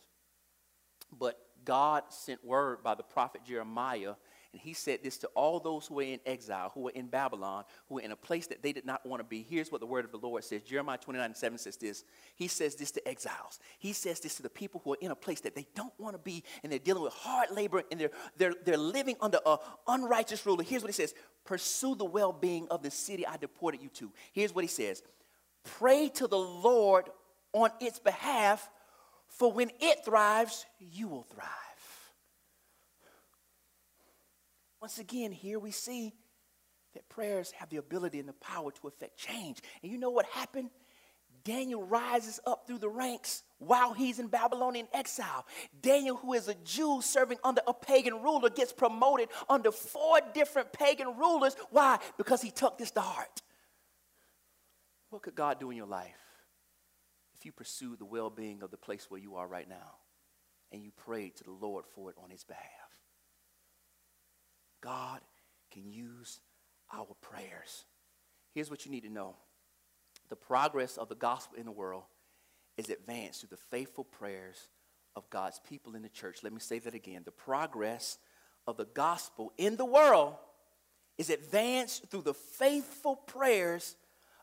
[1.17, 4.13] But God sent word by the prophet Jeremiah
[4.51, 7.65] and he said this to all those who were in exile, who were in Babylon,
[7.87, 9.45] who were in a place that they did not want to be.
[9.47, 12.03] Here's what the word of the Lord says Jeremiah 29 and 7 says this.
[12.35, 13.59] He says this to exiles.
[13.77, 16.15] He says this to the people who are in a place that they don't want
[16.15, 19.57] to be, and they're dealing with hard labor, and they're, they're, they're living under an
[19.87, 20.63] unrighteous ruler.
[20.63, 21.13] Here's what he says
[21.45, 24.11] Pursue the well being of the city I deported you to.
[24.33, 25.03] Here's what he says
[25.63, 27.09] Pray to the Lord
[27.53, 28.67] on its behalf,
[29.27, 31.47] for when it thrives, you will thrive.
[34.81, 36.13] Once again, here we see
[36.93, 39.59] that prayers have the ability and the power to affect change.
[39.83, 40.69] And you know what happened?
[41.43, 45.45] Daniel rises up through the ranks while he's in Babylonian exile.
[45.81, 50.73] Daniel, who is a Jew serving under a pagan ruler, gets promoted under four different
[50.73, 51.55] pagan rulers.
[51.69, 51.99] Why?
[52.17, 53.41] Because he took this to heart.
[55.09, 56.11] What could God do in your life
[57.35, 59.95] if you pursue the well being of the place where you are right now
[60.71, 62.88] and you prayed to the Lord for it on his behalf?
[64.81, 65.21] God
[65.71, 66.39] can use
[66.93, 67.85] our prayers.
[68.53, 69.35] Here's what you need to know
[70.29, 72.03] the progress of the gospel in the world
[72.77, 74.69] is advanced through the faithful prayers
[75.15, 76.43] of God's people in the church.
[76.43, 77.23] Let me say that again.
[77.25, 78.17] The progress
[78.67, 80.35] of the gospel in the world
[81.17, 83.95] is advanced through the faithful prayers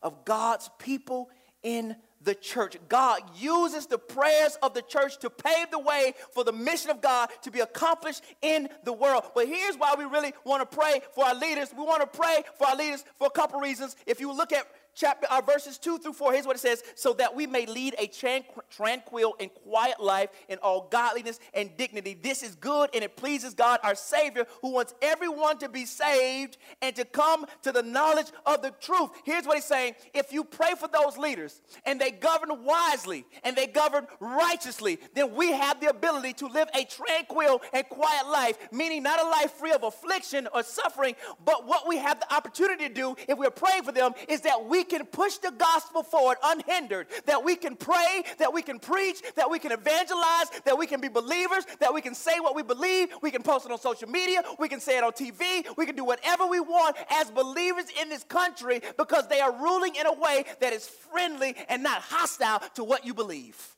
[0.03, 1.31] of God's people
[1.62, 2.76] in the church.
[2.88, 7.00] God uses the prayers of the church to pave the way for the mission of
[7.00, 9.24] God to be accomplished in the world.
[9.35, 11.70] But here's why we really want to pray for our leaders.
[11.76, 13.96] We want to pray for our leaders for a couple reasons.
[14.07, 14.66] If you look at
[14.97, 17.95] chapter, uh, verses 2 through 4, here's what it says so that we may lead
[17.99, 22.19] a tranquil and quiet life in all godliness and dignity.
[22.21, 26.57] This is good and it pleases God, our Savior, who wants everyone to be saved
[26.81, 29.11] and to come to the knowledge of the truth.
[29.25, 33.55] Here's what he's saying if you pray for those leaders and they govern wisely and
[33.55, 38.57] they govern righteously, then we have the ability to live a tranquil and quiet life,
[38.73, 42.89] meaning not a life free of affliction or suffering, but what we have the opportunity
[42.89, 46.38] to do if we're praying for them is that we can push the gospel forward
[46.42, 50.87] unhindered, that we can pray, that we can preach, that we can evangelize, that we
[50.87, 53.79] can be believers, that we can say what we believe, we can post it on
[53.79, 57.31] social media, we can say it on TV, we can do whatever we want as
[57.31, 61.83] believers in this country because they are ruling in a way that is friendly and
[61.83, 63.77] not hostile to what you believe.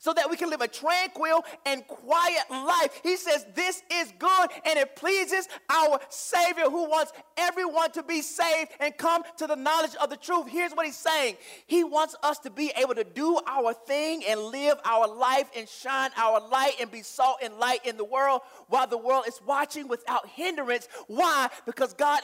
[0.00, 3.00] So that we can live a tranquil and quiet life.
[3.02, 8.22] He says this is good and it pleases our Savior who wants everyone to be
[8.22, 10.48] saved and come to the knowledge of the truth.
[10.48, 11.36] Here's what he's saying
[11.66, 15.68] He wants us to be able to do our thing and live our life and
[15.68, 19.38] shine our light and be salt and light in the world while the world is
[19.46, 20.88] watching without hindrance.
[21.06, 21.48] Why?
[21.66, 22.20] Because God.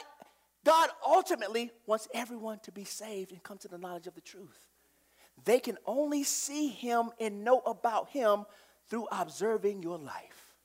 [0.65, 4.66] God ultimately wants everyone to be saved and come to the knowledge of the truth.
[5.45, 8.45] They can only see him and know about him
[8.89, 10.55] through observing your life.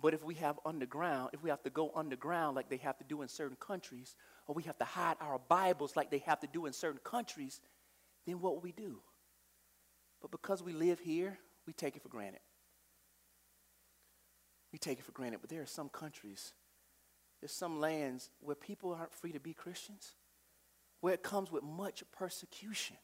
[0.00, 3.04] But if we have underground, if we have to go underground like they have to
[3.04, 4.14] do in certain countries,
[4.46, 7.60] or we have to hide our Bibles like they have to do in certain countries,
[8.26, 9.00] then what will we do?
[10.20, 12.40] But because we live here, we take it for granted.
[14.72, 15.40] We take it for granted.
[15.40, 16.52] But there are some countries,
[17.40, 20.12] there's some lands where people aren't free to be Christians
[21.06, 22.96] where it comes with much persecution.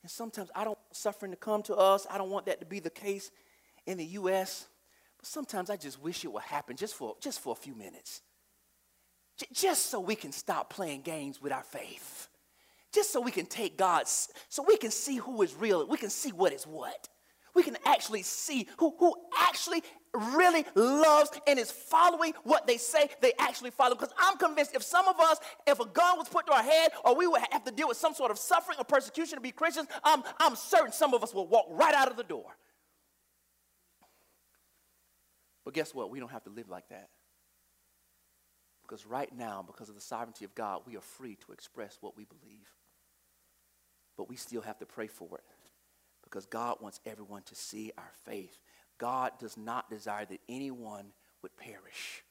[0.00, 2.06] And sometimes I don't want suffering to come to us.
[2.10, 3.30] I don't want that to be the case
[3.84, 4.66] in the U.S.
[5.18, 8.22] But sometimes I just wish it would happen just for, just for a few minutes.
[9.36, 12.28] J- just so we can stop playing games with our faith.
[12.90, 15.86] Just so we can take God's, so we can see who is real.
[15.86, 17.10] We can see what is what.
[17.54, 19.82] We can actually see who, who actually
[20.12, 23.94] really loves and is following what they say they actually follow.
[23.94, 26.90] Because I'm convinced if some of us, if a gun was put to our head
[27.04, 29.52] or we would have to deal with some sort of suffering or persecution to be
[29.52, 32.56] Christians, I'm, I'm certain some of us will walk right out of the door.
[35.64, 36.10] But guess what?
[36.10, 37.10] We don't have to live like that.
[38.82, 42.16] Because right now, because of the sovereignty of God, we are free to express what
[42.16, 42.68] we believe.
[44.16, 45.44] But we still have to pray for it.
[46.30, 48.58] Because God wants everyone to see our faith.
[48.98, 51.06] God does not desire that anyone
[51.42, 52.22] would perish.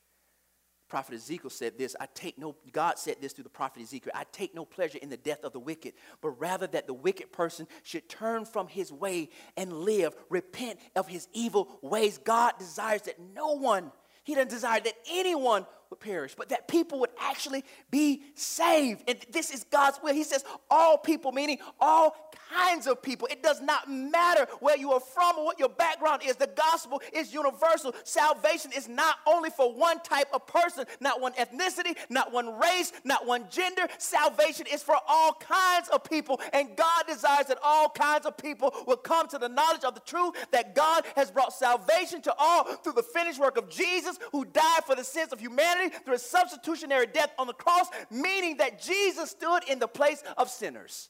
[0.88, 4.24] Prophet Ezekiel said this, I take no, God said this through the prophet Ezekiel, I
[4.32, 7.68] take no pleasure in the death of the wicked, but rather that the wicked person
[7.84, 12.18] should turn from his way and live, repent of his evil ways.
[12.18, 13.92] God desires that no one,
[14.24, 19.04] he doesn't desire that anyone would perish, but that people would actually be saved.
[19.08, 20.14] And this is God's will.
[20.14, 22.16] He says, all people, meaning all
[22.54, 23.28] kinds of people.
[23.32, 26.36] It does not matter where you are from or what your background is.
[26.36, 27.94] The gospel is universal.
[28.04, 32.92] Salvation is not only for one type of person, not one ethnicity, not one race,
[33.04, 33.88] not one gender.
[33.98, 36.40] Salvation is for all kinds of people.
[36.54, 40.02] And God desires that all kinds of people will come to the knowledge of the
[40.02, 44.46] truth that God has brought salvation to all through the finished work of Jesus, who
[44.46, 48.82] died for the sins of humanity through a substitutionary death on the cross, meaning that
[48.82, 51.10] Jesus stood in the place of sinners.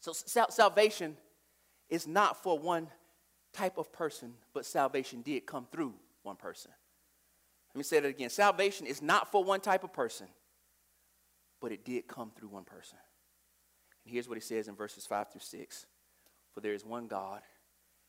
[0.00, 1.16] So sal- salvation
[1.88, 2.88] is not for one
[3.52, 6.72] type of person, but salvation did come through one person.
[7.74, 8.30] Let me say that again.
[8.30, 10.26] Salvation is not for one type of person,
[11.60, 12.98] but it did come through one person.
[14.04, 15.86] And here's what he says in verses 5 through 6
[16.52, 17.40] For there is one God,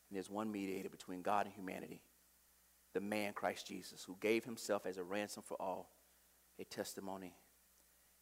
[0.10, 2.02] and there's one mediator between God and humanity,
[2.96, 5.92] the man Christ Jesus, who gave himself as a ransom for all,
[6.58, 7.36] a testimony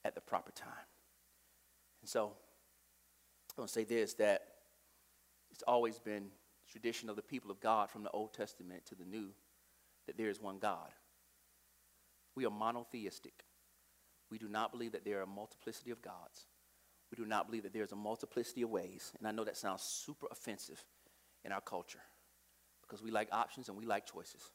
[0.03, 0.87] at the proper time.
[2.01, 2.33] And so,
[3.55, 4.41] I want to say this that
[5.51, 6.25] it's always been
[6.69, 9.29] tradition of the people of God from the Old Testament to the New
[10.07, 10.89] that there is one God.
[12.35, 13.43] We are monotheistic.
[14.31, 16.47] We do not believe that there are a multiplicity of gods.
[17.11, 19.13] We do not believe that there's a multiplicity of ways.
[19.19, 20.83] And I know that sounds super offensive
[21.45, 22.01] in our culture
[22.81, 24.51] because we like options and we like choices.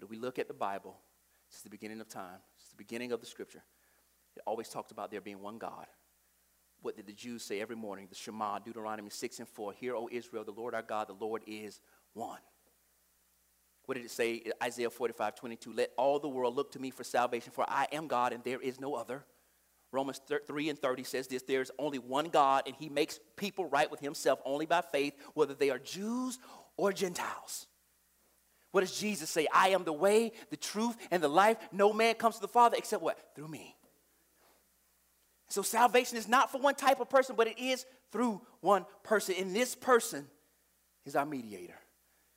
[0.00, 0.98] But if we look at the Bible,
[1.50, 3.62] since the beginning of time, since the beginning of the scripture,
[4.34, 5.86] it always talked about there being one God
[6.82, 8.06] what did the Jews say every morning?
[8.08, 9.72] The Shema, Deuteronomy 6 and 4.
[9.74, 11.80] Hear, O Israel, the Lord our God, the Lord is
[12.14, 12.40] one.
[13.86, 14.42] What did it say?
[14.62, 15.72] Isaiah 45, 22.
[15.72, 18.60] Let all the world look to me for salvation, for I am God and there
[18.60, 19.24] is no other.
[19.92, 23.66] Romans 3 and 30 says this there is only one God, and he makes people
[23.66, 26.38] right with himself only by faith, whether they are Jews
[26.76, 27.66] or Gentiles.
[28.72, 29.46] What does Jesus say?
[29.52, 31.56] I am the way, the truth, and the life.
[31.72, 33.18] No man comes to the Father except what?
[33.34, 33.76] Through me.
[35.48, 39.34] So salvation is not for one type of person, but it is through one person.
[39.38, 40.26] And this person
[41.04, 41.74] is our mediator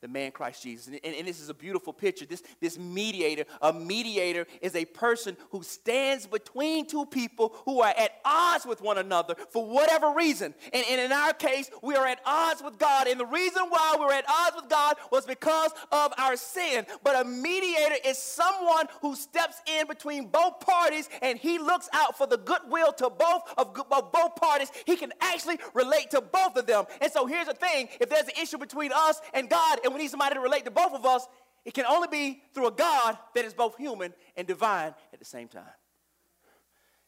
[0.04, 0.86] the man Christ Jesus.
[0.86, 2.26] And, and, and, this is a beautiful picture.
[2.26, 7.94] This, this mediator, a mediator is a person who stands between two people who are
[7.96, 10.52] at odds with one another for whatever reason.
[10.74, 13.06] And, and in our case, we are at odds with God.
[13.06, 16.84] And the reason why we're at odds with God was because of our sin.
[17.02, 22.18] But a mediator is someone who steps in between both parties and he looks out
[22.18, 24.70] for the goodwill to both of, of both parties.
[24.84, 26.84] He can actually relate to both of them.
[27.00, 30.00] And so here's the thing if there's an issue between us and God, and we
[30.00, 31.26] need somebody to relate to both of us,
[31.64, 35.24] it can only be through a God that is both human and divine at the
[35.24, 35.64] same time.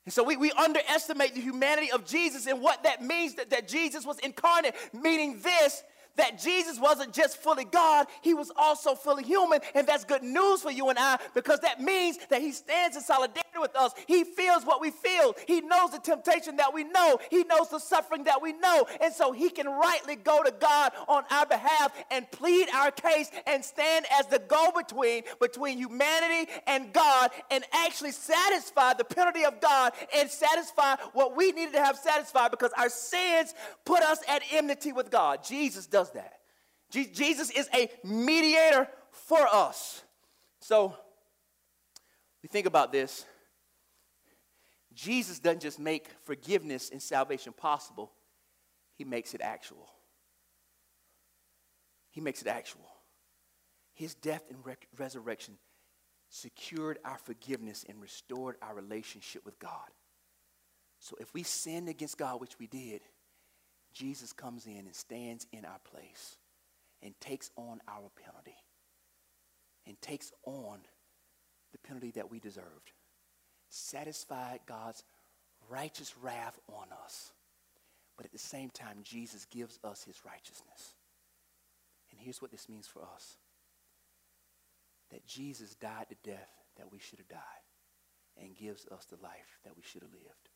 [0.06, 3.66] And so we, we underestimate the humanity of Jesus and what that means that, that
[3.68, 5.82] Jesus was incarnate, meaning this
[6.16, 9.60] that Jesus wasn't just fully God, he was also fully human.
[9.74, 13.02] And that's good news for you and I because that means that he stands in
[13.02, 13.92] solidarity with us.
[14.06, 15.34] He feels what we feel.
[15.46, 17.18] He knows the temptation that we know.
[17.30, 18.86] He knows the suffering that we know.
[19.00, 23.30] And so he can rightly go to God on our behalf and plead our case
[23.46, 29.44] and stand as the go between between humanity and God and actually satisfy the penalty
[29.44, 33.54] of God and satisfy what we needed to have satisfied because our sins
[33.84, 35.44] put us at enmity with God.
[35.44, 36.34] Jesus does that.
[36.90, 40.02] Jesus is a mediator for us.
[40.60, 40.96] So
[42.42, 43.24] we think about this.
[44.96, 48.10] Jesus doesn't just make forgiveness and salvation possible,
[48.96, 49.90] he makes it actual.
[52.10, 52.88] He makes it actual.
[53.92, 55.58] His death and re- resurrection
[56.30, 59.90] secured our forgiveness and restored our relationship with God.
[60.98, 63.02] So if we sinned against God, which we did,
[63.92, 66.38] Jesus comes in and stands in our place
[67.02, 68.56] and takes on our penalty
[69.86, 70.80] and takes on
[71.72, 72.92] the penalty that we deserved
[73.76, 75.02] satisfied God's
[75.68, 77.32] righteous wrath on us.
[78.16, 80.94] But at the same time, Jesus gives us his righteousness.
[82.10, 83.36] And here's what this means for us
[85.12, 87.40] that Jesus died the death that we should have died
[88.42, 90.48] and gives us the life that we should have lived.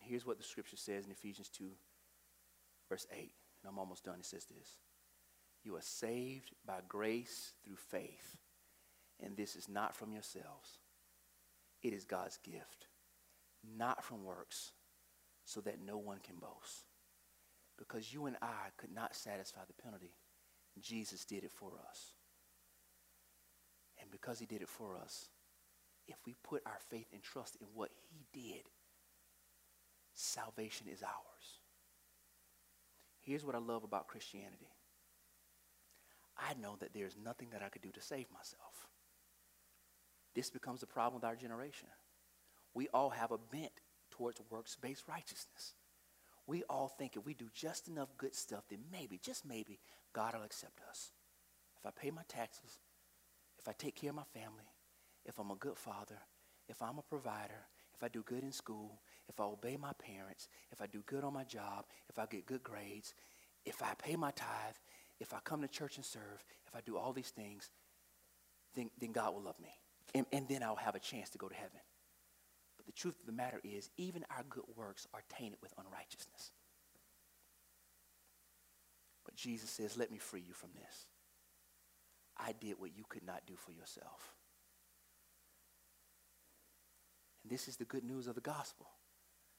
[0.00, 1.64] And here's what the scripture says in Ephesians 2,
[2.88, 3.18] verse 8.
[3.18, 4.16] And I'm almost done.
[4.18, 4.78] It says this
[5.62, 8.38] You are saved by grace through faith,
[9.22, 10.78] and this is not from yourselves.
[11.82, 12.86] It is God's gift,
[13.76, 14.72] not from works,
[15.44, 16.84] so that no one can boast.
[17.78, 20.14] Because you and I could not satisfy the penalty.
[20.80, 22.12] Jesus did it for us.
[24.00, 25.28] And because he did it for us,
[26.06, 28.62] if we put our faith and trust in what he did,
[30.14, 31.60] salvation is ours.
[33.20, 34.70] Here's what I love about Christianity.
[36.36, 38.88] I know that there's nothing that I could do to save myself.
[40.34, 41.88] This becomes the problem with our generation.
[42.74, 43.72] We all have a bent
[44.10, 45.74] towards works based righteousness.
[46.46, 49.78] We all think if we do just enough good stuff, then maybe, just maybe,
[50.12, 51.12] God will accept us.
[51.78, 52.78] If I pay my taxes,
[53.58, 54.72] if I take care of my family,
[55.24, 56.18] if I'm a good father,
[56.68, 60.48] if I'm a provider, if I do good in school, if I obey my parents,
[60.72, 63.14] if I do good on my job, if I get good grades,
[63.64, 64.74] if I pay my tithe,
[65.20, 67.70] if I come to church and serve, if I do all these things,
[68.74, 69.70] then, then God will love me
[70.14, 71.80] and, and then I'll have a chance to go to heaven.
[72.76, 76.50] But the truth of the matter is, even our good works are tainted with unrighteousness.
[79.24, 81.06] But Jesus says, Let me free you from this.
[82.36, 84.34] I did what you could not do for yourself.
[87.42, 88.86] And this is the good news of the gospel.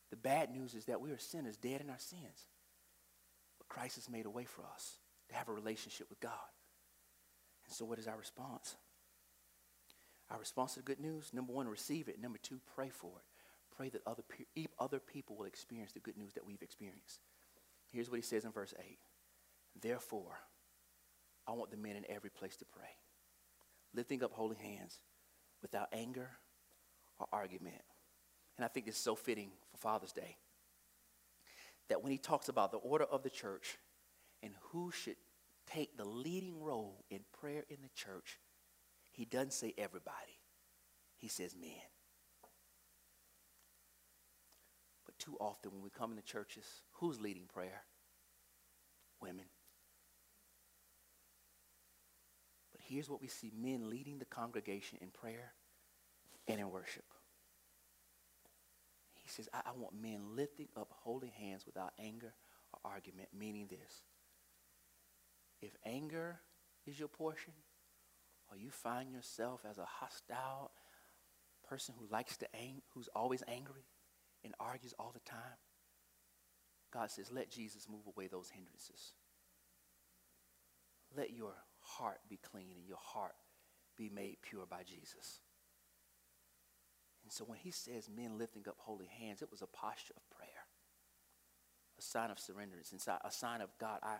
[0.09, 2.47] The bad news is that we are sinners, dead in our sins.
[3.57, 4.97] But Christ has made a way for us
[5.29, 6.31] to have a relationship with God.
[7.65, 8.75] And so, what is our response?
[10.31, 12.21] Our response to the good news number one, receive it.
[12.21, 13.75] Number two, pray for it.
[13.75, 17.19] Pray that other, pe- other people will experience the good news that we've experienced.
[17.91, 18.97] Here's what he says in verse 8
[19.81, 20.39] Therefore,
[21.47, 22.89] I want the men in every place to pray,
[23.93, 24.99] lifting up holy hands
[25.61, 26.29] without anger
[27.19, 27.81] or argument.
[28.57, 30.37] And I think this is so fitting for Father's Day.
[31.89, 33.77] That when he talks about the order of the church
[34.41, 35.17] and who should
[35.67, 38.39] take the leading role in prayer in the church,
[39.13, 40.39] he doesn't say everybody,
[41.17, 41.69] he says men.
[45.05, 47.83] But too often when we come into churches, who's leading prayer?
[49.21, 49.45] Women.
[52.71, 55.53] But here's what we see men leading the congregation in prayer
[56.47, 57.05] and in worship.
[59.13, 62.33] He says, I, I want men lifting up holy hands without anger
[62.73, 64.01] or argument, meaning this.
[65.61, 66.39] If anger
[66.87, 67.53] is your portion,
[68.49, 70.71] or you find yourself as a hostile
[71.67, 73.85] person who likes to ang- who's always angry
[74.43, 75.57] and argues all the time,
[76.91, 79.13] God says, let Jesus move away those hindrances.
[81.15, 83.35] Let your heart be clean and your heart
[83.97, 85.39] be made pure by Jesus.
[87.23, 90.29] And so when he says men lifting up holy hands, it was a posture of
[90.37, 90.67] prayer,
[91.97, 94.17] a sign of surrender, a sign of God, I,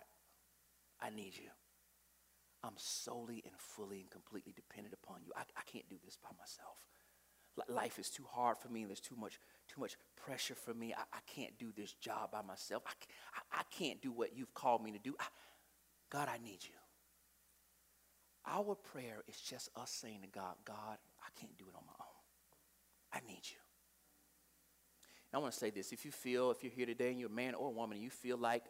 [1.00, 1.50] I need you.
[2.64, 5.32] I'm solely and fully and completely dependent upon you.
[5.36, 6.78] I, I can't do this by myself.
[7.68, 9.38] Life is too hard for me, and there's too much,
[9.68, 10.92] too much pressure for me.
[10.92, 12.82] I, I can't do this job by myself.
[12.86, 12.92] I,
[13.34, 15.14] I, I can't do what you've called me to do.
[15.20, 15.26] I,
[16.10, 16.74] God, I need you.
[18.46, 21.94] Our prayer is just us saying to God, God, I can't do it on my
[22.00, 22.14] own.
[23.12, 23.58] I need you.
[25.32, 25.92] I want to say this.
[25.92, 28.04] If you feel, if you're here today and you're a man or a woman, and
[28.04, 28.64] you feel like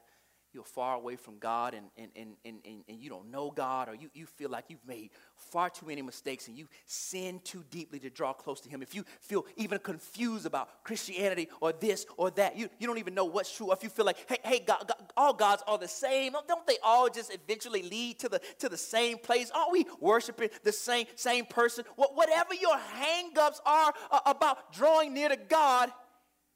[0.55, 3.95] you're far away from God and, and, and, and, and, you don't know God, or
[3.95, 7.99] you, you feel like you've made far too many mistakes and you sin too deeply
[8.01, 12.31] to draw close to Him, if you feel even confused about Christianity or this or
[12.33, 14.61] that, you, you don't even know what's true, or if you feel like, hey, hey
[14.65, 18.41] God, God, all gods are the same, don't they all just eventually lead to the,
[18.61, 19.51] to the same place?
[19.55, 21.85] Aren't we worshiping the same, same person?
[21.97, 25.91] Whatever your hangups are uh, about drawing near to God,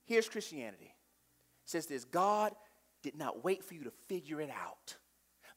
[0.04, 0.94] here's Christianity.
[1.64, 2.54] It says this God
[3.02, 4.96] did not wait for you to figure it out.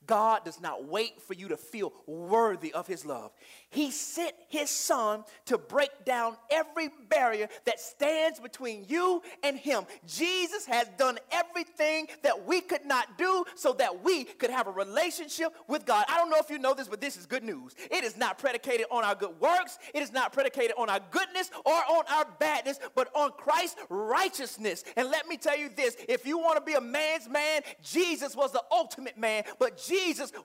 [0.07, 3.31] God does not wait for you to feel worthy of his love.
[3.69, 9.85] He sent his son to break down every barrier that stands between you and him.
[10.07, 14.71] Jesus has done everything that we could not do so that we could have a
[14.71, 16.05] relationship with God.
[16.09, 17.75] I don't know if you know this, but this is good news.
[17.89, 21.51] It is not predicated on our good works, it is not predicated on our goodness
[21.63, 24.83] or on our badness, but on Christ's righteousness.
[24.97, 28.35] And let me tell you this if you want to be a man's man, Jesus
[28.35, 29.90] was the ultimate man, but Jesus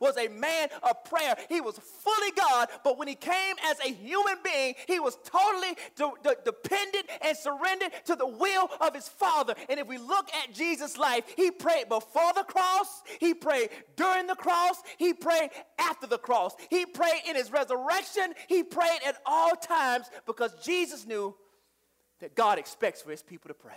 [0.00, 1.36] was a man of prayer.
[1.48, 5.76] He was fully God, but when he came as a human being, he was totally
[5.96, 9.54] de- de- dependent and surrendered to the will of his Father.
[9.68, 14.26] And if we look at Jesus' life, he prayed before the cross, he prayed during
[14.26, 19.16] the cross, he prayed after the cross, he prayed in his resurrection, he prayed at
[19.24, 21.34] all times because Jesus knew
[22.20, 23.72] that God expects for his people to pray.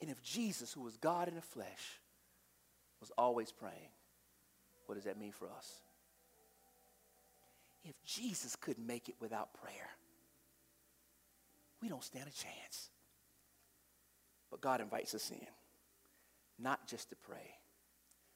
[0.00, 2.00] And if Jesus, who was God in the flesh,
[3.02, 3.90] was always praying,
[4.86, 5.82] what does that mean for us?
[7.84, 9.90] If Jesus couldn't make it without prayer,
[11.82, 12.90] we don't stand a chance.
[14.50, 15.46] But God invites us in,
[16.58, 17.56] not just to pray,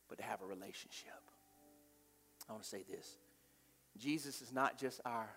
[0.09, 1.13] but to have a relationship.
[2.49, 3.17] I want to say this
[3.97, 5.29] Jesus is not just our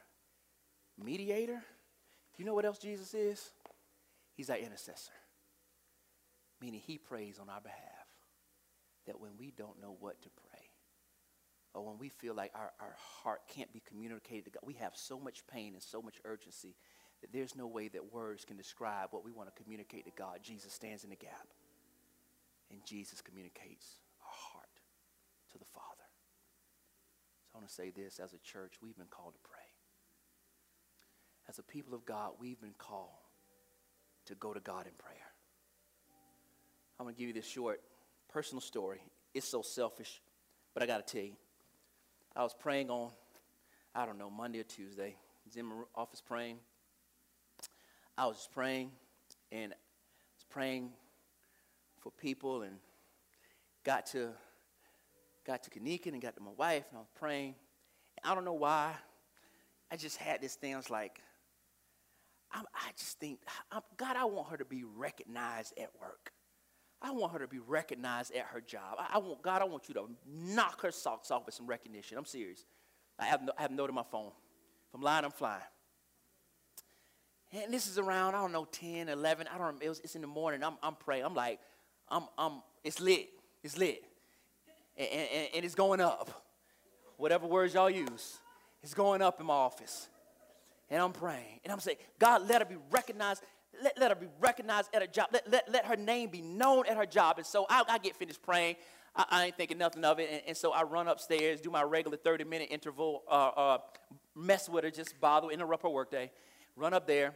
[0.98, 1.62] mediator.
[2.36, 3.52] Do you know what else Jesus is?
[4.34, 5.12] He's our intercessor,
[6.62, 7.99] meaning he prays on our behalf.
[9.10, 10.70] That when we don't know what to pray,
[11.74, 12.94] or when we feel like our, our
[13.24, 16.76] heart can't be communicated to God, we have so much pain and so much urgency
[17.22, 20.42] that there's no way that words can describe what we want to communicate to God.
[20.44, 21.48] Jesus stands in the gap,
[22.70, 24.70] and Jesus communicates our heart
[25.54, 26.06] to the Father.
[27.48, 29.58] So I want to say this as a church, we've been called to pray.
[31.50, 33.10] As a people of God, we've been called
[34.28, 35.34] to go to God in prayer.
[37.00, 37.82] I'm going to give you this short
[38.30, 39.02] personal story.
[39.34, 40.22] It's so selfish,
[40.74, 41.36] but I got to tell you.
[42.36, 43.12] I was praying on,
[43.94, 45.16] I don't know, Monday or Tuesday.
[45.18, 46.58] I was in my office praying.
[48.18, 48.92] I was just praying
[49.52, 49.76] and I
[50.38, 50.92] was praying
[52.00, 52.76] for people and
[53.84, 54.30] got to
[55.46, 57.56] got to Kanika and got to my wife and I was praying.
[58.22, 58.94] And I don't know why.
[59.92, 60.74] I just had this thing.
[60.74, 61.22] I was like,
[62.52, 62.62] i
[62.98, 63.40] just think,
[63.98, 66.32] God, I want her to be recognized at work.
[67.02, 68.98] I want her to be recognized at her job.
[68.98, 69.62] I, I, want God.
[69.62, 72.18] I want you to knock her socks off with some recognition.
[72.18, 72.66] I'm serious.
[73.18, 74.32] I have no, I have note on my phone.
[74.90, 75.62] If I'm lying, I'm flying.
[77.52, 79.48] And this is around I don't know 10, 11.
[79.54, 79.82] I don't.
[79.82, 80.64] It was, it's in the morning.
[80.64, 81.26] I'm I'm praying.
[81.26, 81.60] I'm like,
[82.10, 82.62] I'm I'm.
[82.84, 83.30] It's lit.
[83.64, 84.04] It's lit,
[84.98, 86.46] and, and, and it's going up.
[87.18, 88.38] Whatever words y'all use,
[88.82, 90.08] it's going up in my office.
[90.90, 93.44] And I'm praying, and I'm saying, God, let her be recognized
[93.82, 95.28] let, let her be recognized at her job.
[95.32, 97.38] Let, let, let her name be known at her job.
[97.38, 98.76] And so I, I get finished praying.
[99.16, 100.30] I, I, ain't thinking nothing of it.
[100.32, 103.78] And, and, so I run upstairs, do my regular 30 minute interval, uh, uh,
[104.36, 106.32] mess with her, just bother, interrupt her workday.
[106.76, 107.36] Run up there.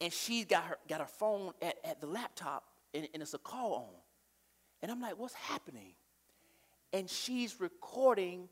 [0.00, 3.38] And she's got her, got her phone at, at the laptop, and, and it's a
[3.38, 3.94] call on.
[4.82, 5.92] And I'm like, what's happening?
[6.92, 8.48] And she's recording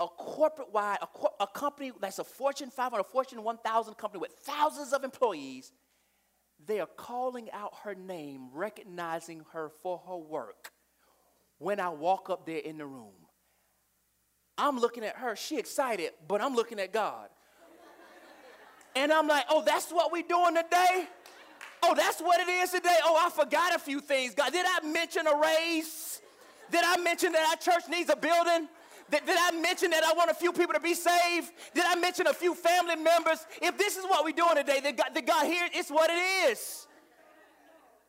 [0.00, 4.32] a corporate wide, a, a, company that's a Fortune 500, a Fortune 1000 company with
[4.32, 5.72] thousands of employees,
[6.64, 10.72] they are calling out her name, recognizing her for her work
[11.58, 13.12] when I walk up there in the room.
[14.56, 17.28] I'm looking at her, she excited, but I'm looking at God.
[18.96, 21.06] and I'm like, oh, that's what we're doing today?
[21.82, 22.96] Oh, that's what it is today?
[23.04, 24.34] Oh, I forgot a few things.
[24.34, 26.20] God, did I mention a raise?
[26.70, 28.68] Did I mention that our church needs a building?
[29.10, 31.52] Did, did, I mention that I want a few people to be saved?
[31.74, 33.46] Did I mention a few family members?
[33.62, 36.87] If this is what we're doing today, then God, God here, it's what it is.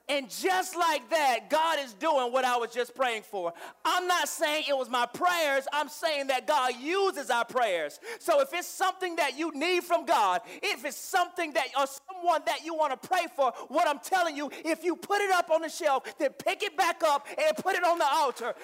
[0.10, 3.54] And just like that, God is doing what I was just praying for.
[3.86, 8.00] I'm not saying it was my prayers, I'm saying that God uses our prayers.
[8.18, 12.42] So if it's something that you need from God, if it's something that or someone
[12.48, 15.52] that you want to pray for, what I'm telling you, if you put it up
[15.52, 18.56] on the shelf, then pick it back up and put it on the altar.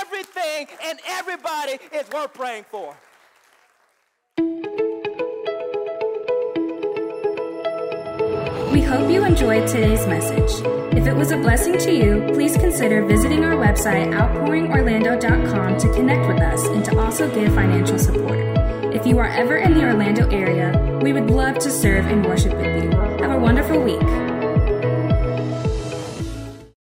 [0.00, 2.96] Everything and everybody is worth praying for.
[8.94, 10.64] Hope you enjoyed today's message.
[10.96, 16.28] If it was a blessing to you, please consider visiting our website, outpouringorlando.com, to connect
[16.28, 18.38] with us and to also give financial support.
[18.94, 22.54] If you are ever in the Orlando area, we would love to serve and worship
[22.54, 22.90] with you.
[23.18, 24.33] Have a wonderful week.